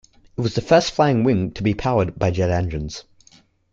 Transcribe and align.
It 0.35 0.41
was 0.41 0.55
the 0.55 0.61
first 0.61 0.93
flying 0.93 1.23
wing 1.23 1.51
to 1.51 1.61
be 1.61 1.75
powered 1.75 2.17
by 2.17 2.31
jet 2.31 2.49
engines. 2.49 3.03